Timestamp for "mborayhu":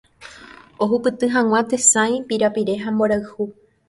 2.97-3.43